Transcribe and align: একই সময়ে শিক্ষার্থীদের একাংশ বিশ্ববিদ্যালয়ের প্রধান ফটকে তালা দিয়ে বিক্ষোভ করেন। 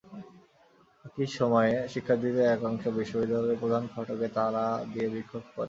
একই 1.05 1.27
সময়ে 1.37 1.73
শিক্ষার্থীদের 1.93 2.47
একাংশ 2.49 2.83
বিশ্ববিদ্যালয়ের 2.97 3.61
প্রধান 3.61 3.83
ফটকে 3.93 4.27
তালা 4.35 4.63
দিয়ে 4.91 5.07
বিক্ষোভ 5.13 5.43
করেন। 5.43 5.59